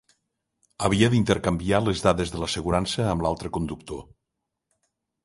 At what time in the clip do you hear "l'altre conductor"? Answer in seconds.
3.27-4.03